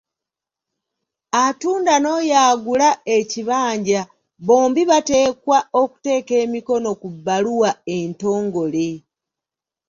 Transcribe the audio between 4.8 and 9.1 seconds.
bateekwa okuteeka emikono ku bbaluwa entongole.